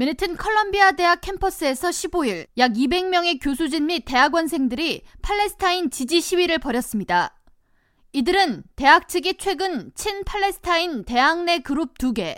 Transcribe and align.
맨해튼 0.00 0.34
컬럼비아 0.34 0.92
대학 0.92 1.20
캠퍼스에서 1.20 1.90
15일 1.90 2.46
약 2.56 2.72
200명의 2.72 3.38
교수진 3.38 3.84
및 3.84 4.06
대학원생들이 4.06 5.02
팔레스타인 5.20 5.90
지지 5.90 6.22
시위를 6.22 6.58
벌였습니다. 6.58 7.36
이들은 8.14 8.62
대학 8.76 9.10
측이 9.10 9.34
최근 9.36 9.92
친 9.94 10.24
팔레스타인 10.24 11.04
대학 11.04 11.44
내 11.44 11.58
그룹 11.58 11.98
2개, 11.98 12.34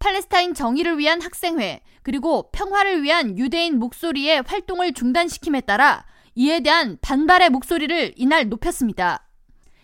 팔레스타인 0.00 0.52
정의를 0.52 0.98
위한 0.98 1.22
학생회, 1.22 1.80
그리고 2.02 2.50
평화를 2.52 3.02
위한 3.02 3.38
유대인 3.38 3.78
목소리의 3.78 4.42
활동을 4.46 4.92
중단시킴에 4.92 5.62
따라 5.62 6.04
이에 6.34 6.60
대한 6.60 6.98
반발의 7.00 7.48
목소리를 7.48 8.12
이날 8.16 8.50
높였습니다. 8.50 9.30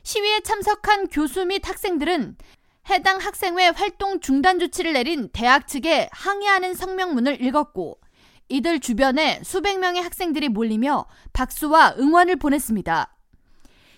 시위에 0.03 0.41
참석한 0.41 1.09
교수 1.09 1.47
및 1.47 1.67
학생들은 1.67 2.37
해당 2.91 3.19
학생회 3.19 3.69
활동 3.69 4.19
중단 4.21 4.59
조치를 4.59 4.95
내린 4.95 5.29
대학 5.33 5.69
측에 5.69 6.09
항의하는 6.11 6.75
성명문을 6.75 7.43
읽었고 7.43 8.01
이들 8.49 8.81
주변에 8.81 9.43
수백 9.45 9.79
명의 9.79 10.03
학생들이 10.03 10.49
몰리며 10.49 11.07
박수와 11.35 11.97
응원을 11.99 12.37
보냈습니다. 12.37 13.15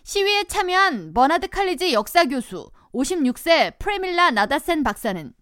시위에 0.02 0.44
참여한 0.44 1.12
버나드 1.14 1.48
칼리지 1.48 1.92
역사 1.92 2.24
교수 2.24 2.68
56세 2.92 3.78
프레밀라 3.78 4.32
나다센 4.32 4.82
박사는 4.82 5.32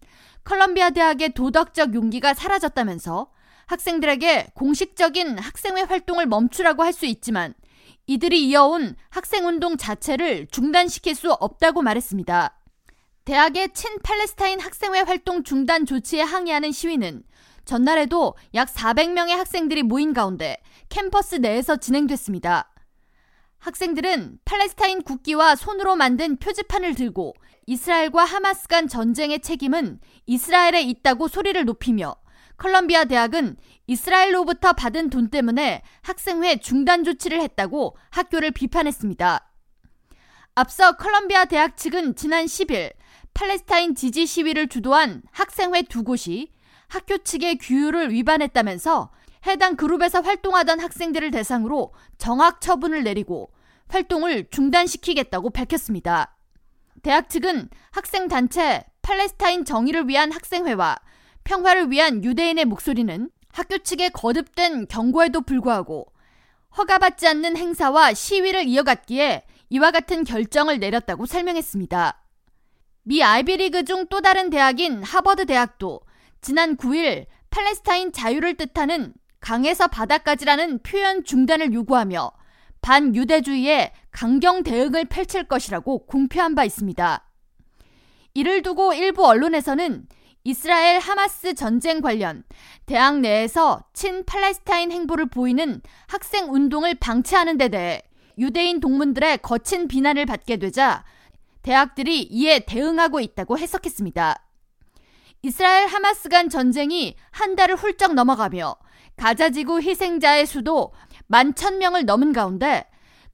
컬럼비아 0.43 0.91
대학의 0.91 1.33
도덕적 1.33 1.95
용기가 1.95 2.35
사라졌다면서 2.35 3.31
학생들에게 3.65 4.49
공식적인 4.53 5.39
학생회 5.39 5.83
활동을 5.83 6.27
멈추라고 6.27 6.83
할 6.83 6.93
수 6.93 7.05
있지만 7.07 7.55
이들이 8.05 8.47
이어온 8.47 8.95
학생운동 9.09 9.77
자체를 9.77 10.47
중단시킬 10.47 11.13
수 11.13 11.31
없다고 11.31 11.81
말했습니다. 11.83 12.58
대학의 13.29 13.75
친팔레스타인 13.75 14.59
학생회 14.59 15.01
활동 15.01 15.43
중단 15.43 15.85
조치에 15.85 16.19
항의하는 16.19 16.71
시위는 16.71 17.21
전날에도 17.63 18.33
약 18.55 18.73
400명의 18.73 19.35
학생들이 19.35 19.83
모인 19.83 20.13
가운데 20.13 20.57
캠퍼스 20.89 21.35
내에서 21.35 21.77
진행됐습니다. 21.77 22.73
학생들은 23.59 24.39
팔레스타인 24.45 25.03
국기와 25.03 25.55
손으로 25.55 25.95
만든 25.95 26.37
표지판을 26.37 26.95
들고 26.95 27.35
이스라엘과 27.67 28.23
하마스 28.23 28.67
간 28.67 28.87
전쟁의 28.87 29.41
책임은 29.41 29.99
이스라엘에 30.25 30.81
있다고 30.81 31.27
소리를 31.27 31.63
높이며 31.65 32.15
컬럼비아 32.57 33.05
대학은 33.05 33.57
이스라엘로부터 33.85 34.73
받은 34.73 35.11
돈 35.11 35.29
때문에 35.29 35.83
학생회 36.01 36.61
중단 36.61 37.03
조치를 37.03 37.39
했다고 37.41 37.95
학교를 38.09 38.49
비판했습니다. 38.49 39.51
앞서 40.55 40.93
컬럼비아 40.93 41.45
대학 41.45 41.77
측은 41.77 42.15
지난 42.15 42.45
10일 42.45 42.93
팔레스타인 43.33 43.95
지지 43.95 44.25
시위를 44.25 44.67
주도한 44.67 45.23
학생회 45.31 45.83
두 45.83 46.03
곳이 46.03 46.51
학교 46.87 47.17
측의 47.17 47.57
규율을 47.59 48.11
위반했다면서 48.11 49.11
해당 49.45 49.75
그룹에서 49.75 50.21
활동하던 50.21 50.79
학생들을 50.79 51.31
대상으로 51.31 51.93
정학 52.17 52.61
처분을 52.61 53.03
내리고 53.03 53.51
활동을 53.87 54.49
중단시키겠다고 54.49 55.51
밝혔습니다. 55.51 56.35
대학 57.01 57.29
측은 57.29 57.69
학생 57.91 58.27
단체 58.27 58.83
팔레스타인 59.01 59.65
정의를 59.65 60.07
위한 60.07 60.31
학생회와 60.31 60.97
평화를 61.43 61.89
위한 61.91 62.23
유대인의 62.23 62.65
목소리는 62.65 63.29
학교 63.51 63.77
측의 63.77 64.11
거듭된 64.11 64.87
경고에도 64.87 65.41
불구하고 65.41 66.11
허가받지 66.77 67.27
않는 67.27 67.57
행사와 67.57 68.13
시위를 68.13 68.67
이어갔기에 68.67 69.43
이와 69.69 69.91
같은 69.91 70.23
결정을 70.23 70.79
내렸다고 70.79 71.25
설명했습니다. 71.25 72.21
미 73.09 73.23
아이비리그 73.23 73.85
중 73.85 74.05
또 74.09 74.21
다른 74.21 74.51
대학인 74.51 75.01
하버드 75.01 75.47
대학도 75.47 76.01
지난 76.41 76.77
9일 76.77 77.25
팔레스타인 77.49 78.11
자유를 78.11 78.53
뜻하는 78.53 79.15
강에서 79.39 79.87
바다까지라는 79.87 80.83
표현 80.83 81.23
중단을 81.23 81.73
요구하며 81.73 82.31
반유대주의에 82.81 83.93
강경 84.11 84.61
대응을 84.61 85.05
펼칠 85.05 85.45
것이라고 85.45 86.05
공표한 86.05 86.53
바 86.53 86.63
있습니다. 86.63 87.25
이를 88.35 88.61
두고 88.61 88.93
일부 88.93 89.25
언론에서는 89.25 90.05
이스라엘 90.43 90.99
하마스 90.99 91.55
전쟁 91.55 92.01
관련 92.01 92.43
대학 92.85 93.21
내에서 93.21 93.85
친 93.91 94.23
팔레스타인 94.23 94.91
행보를 94.91 95.29
보이는 95.29 95.81
학생 96.07 96.53
운동을 96.53 96.93
방치하는 96.93 97.57
데 97.57 97.69
대해 97.69 98.03
유대인 98.37 98.79
동문들의 98.79 99.39
거친 99.39 99.87
비난을 99.87 100.27
받게 100.27 100.57
되자 100.57 101.03
대학들이 101.61 102.23
이에 102.23 102.59
대응하고 102.59 103.19
있다고 103.19 103.57
해석했습니다. 103.57 104.35
이스라엘 105.41 105.87
하마스 105.87 106.29
간 106.29 106.49
전쟁이 106.49 107.15
한 107.31 107.55
달을 107.55 107.75
훌쩍 107.75 108.13
넘어가며 108.13 108.75
가자지구 109.15 109.81
희생자의 109.81 110.45
수도 110.45 110.93
만 111.27 111.55
천명을 111.55 112.05
넘은 112.05 112.33
가운데 112.33 112.85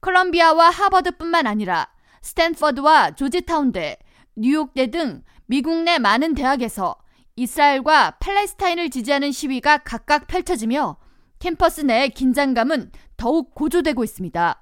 컬럼비아와 0.02 0.70
하버드뿐만 0.70 1.48
아니라 1.48 1.90
스탠퍼드와 2.22 3.12
조지타운대, 3.12 3.98
뉴욕대 4.36 4.92
등 4.92 5.24
미국 5.46 5.84
내 5.84 6.00
많은 6.00 6.36
대학에서 6.36 6.96
이스라엘과 7.36 8.18
팔레스타인을 8.20 8.90
지지하는 8.90 9.32
시위가 9.32 9.80
각각 9.80 10.28
펼쳐지며 10.28 10.98
캠퍼스 11.40 11.82
내의 11.82 12.10
긴장감은 12.12 12.92
더욱 13.18 13.54
고조되고 13.54 14.04
있습니다. 14.04 14.62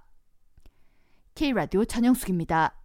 K라디오 1.35 1.85
전영숙입니다. 1.85 2.82